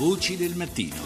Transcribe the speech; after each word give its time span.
Voci 0.00 0.38
del 0.38 0.56
mattino. 0.56 0.96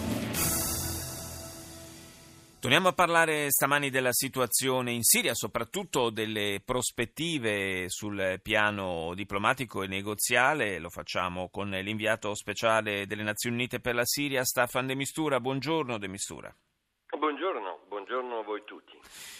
Torniamo 2.61 2.87
a 2.87 2.93
parlare 2.93 3.51
stamani 3.51 3.91
della 3.91 4.13
situazione 4.13 4.93
in 4.93 5.03
Siria, 5.03 5.35
soprattutto 5.35 6.11
delle 6.11 6.63
prospettive 6.65 7.87
sul 7.89 8.39
piano 8.41 9.13
diplomatico 9.17 9.83
e 9.83 9.89
negoziale. 9.89 10.79
Lo 10.79 10.91
facciamo 10.91 11.49
con 11.51 11.71
l'inviato 11.71 12.37
speciale 12.37 13.07
delle 13.07 13.25
Nazioni 13.25 13.57
Unite 13.57 13.81
per 13.81 13.97
la 13.97 14.05
Siria, 14.05 14.45
Staffan 14.45 14.87
De 14.87 14.95
Mistura. 14.95 15.41
Buongiorno 15.41 15.99
De 15.99 16.07
Mistura. 16.07 16.55
Buongiorno, 17.19 17.87
buongiorno 17.89 18.39
a 18.39 18.43
voi 18.45 18.63
tutti. 18.65 18.97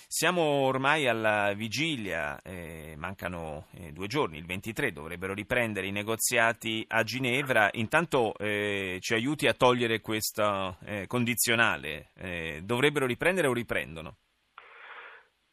Siamo 0.07 0.43
ormai 0.43 1.09
alla 1.09 1.53
vigilia, 1.55 2.41
eh, 2.43 2.95
mancano 2.97 3.67
eh, 3.75 3.91
due 3.91 4.07
giorni, 4.07 4.39
il 4.39 4.47
23 4.47 4.93
dovrebbero 4.93 5.35
riprendere 5.35 5.87
i 5.87 5.93
negoziati 5.93 6.85
a 6.89 7.03
Ginevra. 7.03 7.69
Intanto 7.73 8.35
eh, 8.39 8.99
ci 9.01 9.15
aiuti 9.15 9.49
a 9.49 9.55
togliere 9.55 10.01
questo 10.01 10.77
eh, 10.85 11.07
condizionale. 11.07 12.11
Eh, 12.17 12.61
dovrebbero 12.63 13.07
riprendere 13.07 13.49
o 13.49 13.53
riprendono? 13.53 14.17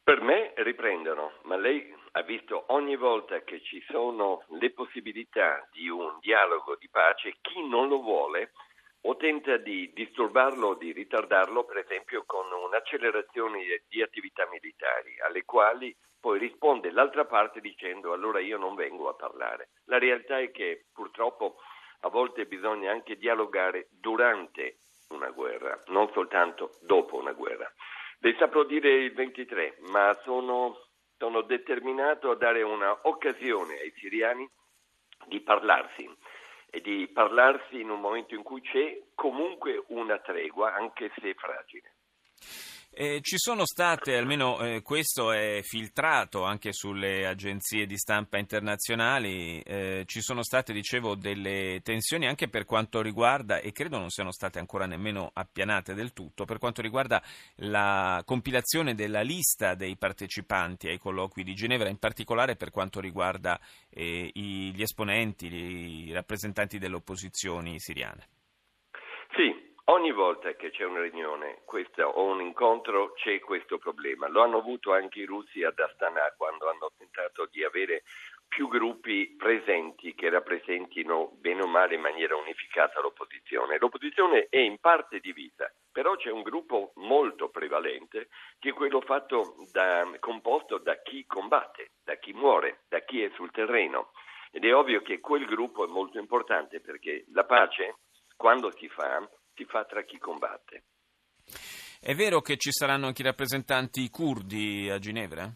Per 0.04 0.20
me 0.20 0.52
riprendono, 0.56 1.32
ma 1.44 1.56
lei 1.56 1.94
ha 2.12 2.22
visto 2.22 2.64
ogni 2.68 2.96
volta 2.96 3.42
che 3.42 3.60
ci 3.62 3.82
sono 3.88 4.44
le 4.58 4.70
possibilità 4.72 5.66
di 5.72 5.88
un 5.88 6.18
dialogo 6.20 6.76
di 6.78 6.88
pace, 6.90 7.36
chi 7.40 7.66
non 7.68 7.88
lo 7.88 8.00
vuole 8.00 8.52
o 9.02 9.16
tenta 9.16 9.56
di 9.56 9.90
disturbarlo 9.92 10.74
di 10.74 10.92
ritardarlo, 10.92 11.64
per 11.64 11.78
esempio 11.78 12.24
con 12.24 12.50
un'accelerazione 12.52 13.84
di 13.88 14.02
attività 14.02 14.46
militari, 14.48 15.18
alle 15.20 15.44
quali 15.44 15.94
poi 16.20 16.38
risponde 16.38 16.92
l'altra 16.92 17.24
parte 17.24 17.60
dicendo 17.60 18.12
allora 18.12 18.38
io 18.38 18.58
non 18.58 18.74
vengo 18.76 19.08
a 19.08 19.14
parlare. 19.14 19.70
La 19.86 19.98
realtà 19.98 20.38
è 20.38 20.52
che 20.52 20.86
purtroppo 20.92 21.56
a 22.00 22.08
volte 22.08 22.46
bisogna 22.46 22.92
anche 22.92 23.16
dialogare 23.16 23.88
durante 23.90 24.76
una 25.08 25.30
guerra, 25.30 25.80
non 25.86 26.08
soltanto 26.12 26.76
dopo 26.82 27.16
una 27.16 27.32
guerra. 27.32 27.70
Le 28.20 28.36
saprò 28.38 28.62
dire 28.62 28.88
il 28.88 29.12
23, 29.14 29.78
ma 29.90 30.16
sono, 30.22 30.76
sono 31.18 31.42
determinato 31.42 32.30
a 32.30 32.36
dare 32.36 32.62
un'occasione 32.62 33.80
ai 33.80 33.92
siriani 33.96 34.48
di 35.26 35.40
parlarsi 35.40 36.08
e 36.74 36.80
di 36.80 37.06
parlarsi 37.12 37.80
in 37.80 37.90
un 37.90 38.00
momento 38.00 38.34
in 38.34 38.42
cui 38.42 38.62
c'è 38.62 38.98
comunque 39.14 39.84
una 39.88 40.18
tregua, 40.18 40.72
anche 40.72 41.12
se 41.20 41.34
fragile. 41.34 41.92
Eh, 43.02 43.20
ci 43.20 43.36
sono 43.36 43.66
state, 43.66 44.16
almeno 44.16 44.60
eh, 44.60 44.80
questo 44.80 45.32
è 45.32 45.58
filtrato 45.64 46.44
anche 46.44 46.72
sulle 46.72 47.26
agenzie 47.26 47.84
di 47.84 47.96
stampa 47.96 48.38
internazionali, 48.38 49.60
eh, 49.62 50.04
ci 50.06 50.20
sono 50.20 50.44
state, 50.44 50.72
dicevo, 50.72 51.16
delle 51.16 51.80
tensioni 51.82 52.28
anche 52.28 52.46
per 52.46 52.64
quanto 52.64 53.02
riguarda, 53.02 53.58
e 53.58 53.72
credo 53.72 53.98
non 53.98 54.08
siano 54.10 54.30
state 54.30 54.60
ancora 54.60 54.86
nemmeno 54.86 55.32
appianate 55.34 55.94
del 55.94 56.12
tutto, 56.12 56.44
per 56.44 56.58
quanto 56.58 56.80
riguarda 56.80 57.20
la 57.56 58.22
compilazione 58.24 58.94
della 58.94 59.22
lista 59.22 59.74
dei 59.74 59.96
partecipanti 59.96 60.86
ai 60.86 60.98
colloqui 60.98 61.42
di 61.42 61.54
Ginevra, 61.54 61.88
in 61.88 61.98
particolare 61.98 62.54
per 62.54 62.70
quanto 62.70 63.00
riguarda 63.00 63.58
eh, 63.90 64.30
gli 64.32 64.80
esponenti, 64.80 65.52
i 65.52 66.12
rappresentanti 66.12 66.78
delle 66.78 66.94
opposizioni 66.94 67.80
siriane. 67.80 68.28
Sì, 69.34 69.61
Ogni 69.86 70.12
volta 70.12 70.52
che 70.54 70.70
c'è 70.70 70.84
una 70.84 71.00
riunione 71.00 71.62
questa, 71.64 72.06
o 72.06 72.22
un 72.22 72.40
incontro 72.40 73.14
c'è 73.14 73.40
questo 73.40 73.78
problema. 73.78 74.28
Lo 74.28 74.42
hanno 74.42 74.58
avuto 74.58 74.92
anche 74.92 75.18
i 75.18 75.24
russi 75.24 75.64
ad 75.64 75.76
Astana 75.76 76.32
quando 76.36 76.68
hanno 76.70 76.92
tentato 76.96 77.48
di 77.50 77.64
avere 77.64 78.04
più 78.46 78.68
gruppi 78.68 79.34
presenti 79.36 80.14
che 80.14 80.28
rappresentino 80.28 81.32
bene 81.40 81.62
o 81.62 81.66
male 81.66 81.96
in 81.96 82.00
maniera 82.00 82.36
unificata 82.36 83.00
l'opposizione. 83.00 83.78
L'opposizione 83.78 84.46
è 84.50 84.58
in 84.58 84.78
parte 84.78 85.18
divisa, 85.18 85.72
però 85.90 86.14
c'è 86.14 86.30
un 86.30 86.42
gruppo 86.42 86.92
molto 86.96 87.48
prevalente 87.48 88.28
che 88.60 88.68
è 88.68 88.72
quello 88.74 89.02
da, 89.72 90.08
composto 90.20 90.78
da 90.78 91.02
chi 91.02 91.26
combatte, 91.26 91.92
da 92.04 92.14
chi 92.16 92.32
muore, 92.32 92.82
da 92.88 93.00
chi 93.00 93.20
è 93.20 93.30
sul 93.34 93.50
terreno. 93.50 94.12
Ed 94.52 94.64
è 94.64 94.72
ovvio 94.72 95.02
che 95.02 95.18
quel 95.18 95.44
gruppo 95.44 95.84
è 95.84 95.88
molto 95.88 96.18
importante 96.18 96.80
perché 96.80 97.24
la 97.32 97.44
pace, 97.44 97.96
quando 98.36 98.70
si 98.70 98.88
fa, 98.88 99.26
si 99.54 99.64
fa 99.64 99.84
tra 99.84 100.02
chi 100.02 100.18
combatte. 100.18 100.84
È 102.00 102.14
vero 102.14 102.40
che 102.40 102.56
ci 102.56 102.72
saranno 102.72 103.06
anche 103.06 103.22
i 103.22 103.24
rappresentanti 103.24 104.08
curdi 104.10 104.90
a 104.90 104.98
Ginevra? 104.98 105.48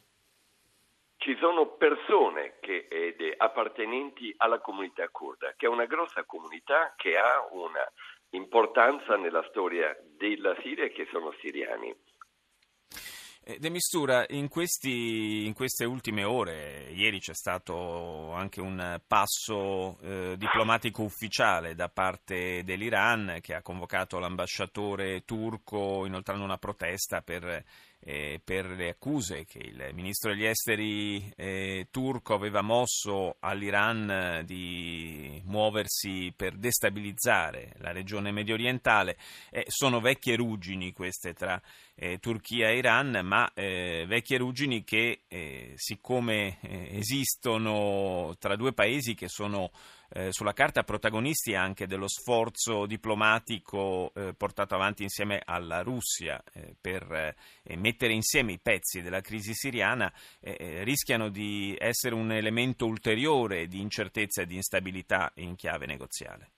Ci 1.16 1.36
sono 1.40 1.74
persone 1.76 2.58
che, 2.60 2.86
ed, 2.88 3.20
appartenenti 3.36 4.32
alla 4.36 4.60
comunità 4.60 5.08
kurda, 5.08 5.54
che 5.56 5.66
è 5.66 5.68
una 5.68 5.86
grossa 5.86 6.24
comunità 6.24 6.94
che 6.96 7.16
ha 7.16 7.48
una 7.50 7.84
importanza 8.30 9.16
nella 9.16 9.44
storia 9.48 9.96
della 10.16 10.54
Siria 10.62 10.84
e 10.84 10.92
che 10.92 11.08
sono 11.10 11.32
siriani. 11.40 11.92
Eh, 13.48 13.60
De 13.60 13.70
Mistura, 13.70 14.24
in, 14.30 14.48
questi, 14.48 15.46
in, 15.46 15.52
queste 15.52 15.84
ultime 15.84 16.24
ore, 16.24 16.90
ieri 16.90 17.20
c'è 17.20 17.32
stato 17.32 18.32
anche 18.32 18.60
un 18.60 19.00
passo 19.06 19.98
eh, 20.00 20.34
diplomatico 20.36 21.02
ufficiale 21.04 21.76
da 21.76 21.88
parte 21.88 22.64
dell'Iran 22.64 23.38
che 23.40 23.54
ha 23.54 23.62
convocato 23.62 24.18
l'ambasciatore 24.18 25.24
turco 25.24 26.06
inoltrando 26.06 26.42
una 26.42 26.58
protesta 26.58 27.22
per 27.22 27.64
eh, 28.08 28.40
per 28.42 28.66
le 28.66 28.90
accuse 28.90 29.44
che 29.44 29.58
il 29.58 29.90
ministro 29.92 30.30
degli 30.30 30.44
esteri 30.44 31.32
eh, 31.34 31.88
turco 31.90 32.34
aveva 32.34 32.62
mosso 32.62 33.36
all'Iran 33.40 34.42
di 34.44 35.42
muoversi 35.44 36.32
per 36.36 36.54
destabilizzare 36.54 37.72
la 37.78 37.90
regione 37.90 38.30
medio 38.30 38.54
orientale. 38.54 39.16
Eh, 39.50 39.64
sono 39.66 40.00
vecchie 40.00 40.36
ruggini 40.36 40.92
queste 40.92 41.32
tra 41.32 41.60
eh, 41.96 42.18
Turchia 42.18 42.68
e 42.68 42.76
Iran, 42.76 43.20
ma 43.24 43.35
eh, 43.54 44.04
vecchie 44.06 44.38
ruggini 44.38 44.84
che 44.84 45.22
siccome 45.74 46.58
esistono 46.62 48.34
tra 48.38 48.56
due 48.56 48.72
paesi 48.72 49.14
che 49.14 49.28
sono 49.28 49.70
eh, 50.10 50.32
sulla 50.32 50.52
carta 50.52 50.82
protagonisti 50.82 51.54
anche 51.54 51.86
dello 51.86 52.08
sforzo 52.08 52.86
diplomatico 52.86 54.12
eh, 54.14 54.34
portato 54.34 54.74
avanti 54.74 55.02
insieme 55.02 55.40
alla 55.44 55.82
Russia 55.82 56.42
eh, 56.52 56.74
per 56.80 57.34
eh, 57.62 57.76
mettere 57.76 58.12
insieme 58.12 58.52
i 58.52 58.60
pezzi 58.60 59.02
della 59.02 59.20
crisi 59.20 59.52
siriana, 59.54 60.12
eh, 60.40 60.56
eh, 60.58 60.84
rischiano 60.84 61.28
di 61.28 61.76
essere 61.78 62.14
un 62.14 62.30
elemento 62.32 62.86
ulteriore 62.86 63.66
di 63.66 63.80
incertezza 63.80 64.42
e 64.42 64.46
di 64.46 64.56
instabilità 64.56 65.32
in 65.36 65.56
chiave 65.56 65.86
negoziale. 65.86 66.50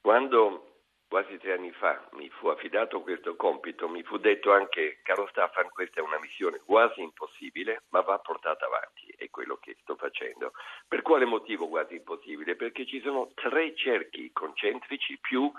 Quando 0.00 0.67
quasi 1.08 1.38
tre 1.38 1.54
anni 1.54 1.72
fa 1.72 2.06
mi 2.12 2.28
fu 2.28 2.48
affidato 2.48 3.00
questo 3.00 3.34
compito, 3.34 3.88
mi 3.88 4.02
fu 4.02 4.18
detto 4.18 4.52
anche, 4.52 5.00
caro 5.02 5.26
Staffan, 5.28 5.70
questa 5.70 6.00
è 6.00 6.02
una 6.02 6.20
missione 6.20 6.60
quasi 6.64 7.00
impossibile, 7.00 7.84
ma 7.88 8.02
va 8.02 8.18
portata 8.18 8.66
avanti, 8.66 9.12
è 9.16 9.28
quello 9.30 9.56
che 9.56 9.76
sto 9.80 9.96
facendo. 9.96 10.52
Per 10.86 11.02
quale 11.02 11.24
motivo 11.24 11.68
quasi 11.68 11.96
impossibile? 11.96 12.56
Perché 12.56 12.86
ci 12.86 13.00
sono 13.00 13.30
tre 13.34 13.74
cerchi 13.74 14.30
concentrici 14.32 15.18
più 15.18 15.50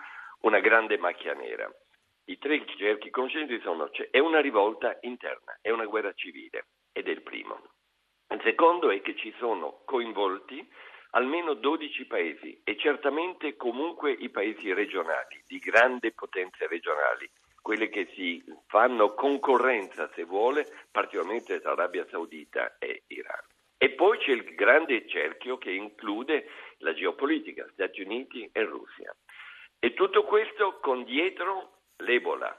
una 0.42 0.60
grande 0.60 0.98
macchia 0.98 1.34
nera. 1.34 1.70
I 2.26 2.38
tre 2.38 2.64
cerchi 2.78 3.10
concentrici 3.10 3.64
sono, 3.64 3.90
cioè, 3.90 4.10
è 4.12 4.20
una 4.20 4.40
rivolta 4.40 4.98
interna, 5.02 5.58
è 5.62 5.72
una 5.72 5.86
guerra 5.86 6.14
civile, 6.14 6.68
ed 6.94 7.08
è 7.08 7.12
il 7.12 7.24
primo. 7.24 7.60
Il 8.30 8.40
secondo 8.44 8.92
è 8.92 9.02
che 9.02 9.16
ci 9.16 9.34
sono 9.40 9.82
coinvolti 9.86 10.66
almeno 11.12 11.54
12 11.54 12.06
paesi 12.06 12.62
e 12.64 12.78
certamente 12.78 13.56
comunque 13.56 14.12
i 14.12 14.30
paesi 14.30 14.74
regionali, 14.74 15.42
di 15.48 15.58
grandi 15.60 16.12
potenze 16.12 16.68
regionali, 16.68 17.30
quelle 17.62 17.90
che 17.90 18.08
si 18.14 18.44
fanno 18.68 19.14
concorrenza, 19.14 20.10
se 20.14 20.24
vuole, 20.24 20.66
particolarmente 20.92 21.60
tra 21.60 21.72
Arabia 21.72 22.06
Saudita 22.10 22.78
e 22.78 23.04
Iran. 23.08 23.44
E 23.78 23.92
poi 23.92 24.18
c'è 24.18 24.32
il 24.32 24.44
grande 24.56 25.08
cerchio 25.08 25.58
che 25.58 25.72
include 25.72 26.50
la 26.80 26.94
geopolitica, 26.94 27.66
Stati 27.72 28.02
Uniti 28.02 28.50
e 28.52 28.64
Russia. 28.64 29.16
E 29.80 29.94
tutto 29.94 30.24
questo 30.24 30.80
con 30.82 31.06
dietro 31.06 31.84
l'Ebola, 31.98 32.54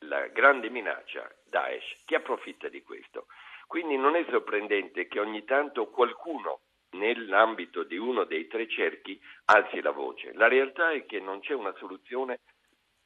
la 0.00 0.26
grande 0.26 0.68
minaccia 0.68 1.30
Daesh, 1.44 2.02
che 2.04 2.16
approfitta 2.16 2.68
di 2.68 2.82
questo. 2.82 3.26
Quindi 3.66 3.96
non 3.96 4.16
è 4.16 4.24
sorprendente 4.28 5.06
che 5.06 5.20
ogni 5.20 5.44
tanto 5.44 5.88
qualcuno 5.90 6.62
nell'ambito 6.96 7.82
di 7.84 7.96
uno 7.96 8.24
dei 8.24 8.46
tre 8.46 8.68
cerchi 8.68 9.20
alzi 9.46 9.80
la 9.80 9.92
voce. 9.92 10.32
La 10.34 10.48
realtà 10.48 10.90
è 10.90 11.06
che 11.06 11.20
non 11.20 11.40
c'è 11.40 11.54
una 11.54 11.74
soluzione 11.76 12.40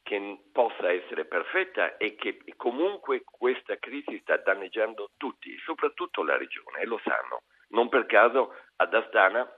che 0.03 0.41
possa 0.53 0.91
essere 0.91 1.27
perfetta 1.27 1.97
e 1.97 2.15
che 2.15 2.43
comunque 2.57 3.23
questa 3.25 3.77
crisi 3.79 4.19
sta 4.23 4.37
danneggiando 4.39 5.11
tutti, 5.17 5.57
soprattutto 5.59 6.23
la 6.23 6.37
regione, 6.37 6.81
e 6.81 6.87
lo 6.87 7.01
sanno. 7.05 7.43
Non 7.69 7.89
per 7.89 8.07
caso 8.07 8.55
ad 8.77 8.95
Astana 8.95 9.49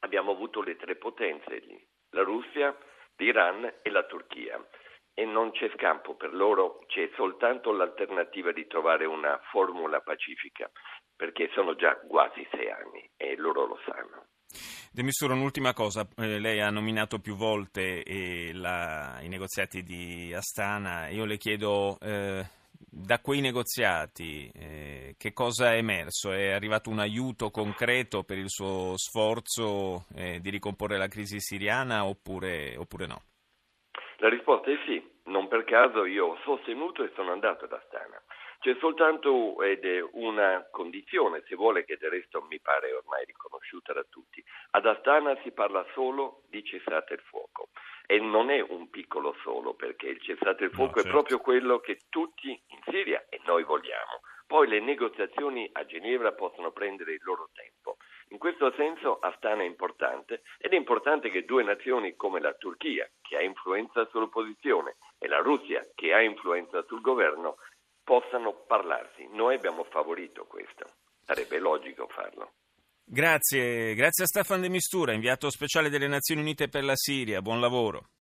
abbiamo 0.00 0.32
avuto 0.32 0.62
le 0.62 0.76
tre 0.76 0.96
potenze 0.96 1.58
lì, 1.58 1.84
la 2.10 2.22
Russia, 2.22 2.76
l'Iran 3.16 3.64
e 3.82 3.90
la 3.90 4.04
Turchia. 4.04 4.64
E 5.18 5.24
non 5.24 5.50
c'è 5.50 5.68
scampo 5.74 6.14
per 6.14 6.32
loro, 6.32 6.78
c'è 6.86 7.10
soltanto 7.16 7.72
l'alternativa 7.72 8.52
di 8.52 8.68
trovare 8.68 9.04
una 9.04 9.36
formula 9.50 10.00
pacifica 10.00 10.70
perché 11.16 11.50
sono 11.54 11.74
già 11.74 11.98
quasi 12.06 12.46
sei 12.52 12.70
anni 12.70 13.10
e 13.16 13.34
loro 13.34 13.66
lo 13.66 13.80
sanno. 13.84 14.26
De 14.92 15.02
Mistura, 15.02 15.34
un'ultima 15.34 15.72
cosa, 15.72 16.06
eh, 16.18 16.38
lei 16.38 16.60
ha 16.60 16.70
nominato 16.70 17.18
più 17.18 17.34
volte 17.34 18.04
eh, 18.04 18.52
la, 18.54 19.18
i 19.20 19.26
negoziati 19.26 19.82
di 19.82 20.32
Astana, 20.32 21.08
io 21.08 21.24
le 21.24 21.36
chiedo 21.36 21.98
eh, 22.00 22.46
da 22.70 23.18
quei 23.18 23.40
negoziati 23.40 24.48
eh, 24.54 25.16
che 25.18 25.32
cosa 25.32 25.72
è 25.72 25.78
emerso? 25.78 26.30
È 26.30 26.52
arrivato 26.52 26.90
un 26.90 27.00
aiuto 27.00 27.50
concreto 27.50 28.22
per 28.22 28.38
il 28.38 28.48
suo 28.48 28.96
sforzo 28.96 30.06
eh, 30.14 30.38
di 30.38 30.50
ricomporre 30.50 30.96
la 30.96 31.08
crisi 31.08 31.40
siriana 31.40 32.04
oppure, 32.04 32.76
oppure 32.76 33.06
no? 33.08 33.22
La 34.20 34.28
risposta 34.28 34.70
è 34.70 34.78
sì, 34.84 35.00
non 35.26 35.46
per 35.46 35.62
caso 35.62 36.04
io 36.04 36.26
ho 36.26 36.38
sostenuto 36.42 37.04
e 37.04 37.12
sono 37.14 37.30
andato 37.30 37.66
ad 37.66 37.72
Astana. 37.72 38.20
C'è 38.58 38.76
soltanto 38.80 39.62
ed 39.62 39.84
è 39.84 40.02
una 40.12 40.66
condizione, 40.72 41.44
se 41.46 41.54
vuole, 41.54 41.84
che 41.84 41.96
del 41.96 42.10
resto 42.10 42.42
mi 42.42 42.58
pare 42.58 42.92
ormai 42.92 43.24
riconosciuta 43.24 43.92
da 43.92 44.04
tutti. 44.10 44.42
Ad 44.70 44.86
Astana 44.86 45.38
si 45.44 45.52
parla 45.52 45.86
solo 45.92 46.42
di 46.48 46.64
cessate 46.64 47.14
il 47.14 47.20
fuoco 47.20 47.68
e 48.06 48.18
non 48.18 48.50
è 48.50 48.60
un 48.60 48.90
piccolo 48.90 49.36
solo 49.44 49.74
perché 49.74 50.08
il 50.08 50.20
cessate 50.20 50.64
il 50.64 50.72
fuoco 50.72 50.96
no, 50.96 51.02
certo. 51.02 51.08
è 51.08 51.12
proprio 51.12 51.38
quello 51.38 51.78
che 51.78 52.00
tutti 52.08 52.50
in 52.50 52.80
Siria 52.90 53.24
e 53.28 53.40
noi 53.46 53.62
vogliamo. 53.62 54.22
Poi 54.48 54.66
le 54.66 54.80
negoziazioni 54.80 55.68
a 55.74 55.84
Ginevra 55.84 56.32
possono 56.32 56.72
prendere 56.72 57.12
il 57.12 57.20
loro 57.22 57.50
tempo. 57.52 57.97
In 58.30 58.38
questo 58.38 58.72
senso 58.76 59.18
Astana 59.20 59.62
è 59.62 59.66
importante 59.66 60.42
ed 60.58 60.72
è 60.72 60.76
importante 60.76 61.30
che 61.30 61.44
due 61.44 61.62
nazioni 61.62 62.14
come 62.14 62.40
la 62.40 62.52
Turchia, 62.54 63.08
che 63.22 63.36
ha 63.36 63.42
influenza 63.42 64.06
sull'opposizione, 64.10 64.96
e 65.18 65.28
la 65.28 65.38
Russia, 65.38 65.86
che 65.94 66.12
ha 66.12 66.20
influenza 66.20 66.82
sul 66.86 67.00
governo, 67.00 67.56
possano 68.04 68.64
parlarsi. 68.66 69.26
Noi 69.32 69.54
abbiamo 69.54 69.84
favorito 69.84 70.44
questo, 70.46 70.86
sarebbe 71.24 71.58
logico 71.58 72.06
farlo. 72.08 72.52
Grazie, 73.04 73.94
grazie 73.94 74.24
a 74.24 74.26
Stefan 74.26 74.60
De 74.60 74.68
Mistura, 74.68 75.12
inviato 75.12 75.48
speciale 75.48 75.88
delle 75.88 76.08
Nazioni 76.08 76.42
Unite 76.42 76.68
per 76.68 76.84
la 76.84 76.94
Siria. 76.94 77.40
Buon 77.40 77.60
lavoro. 77.60 78.10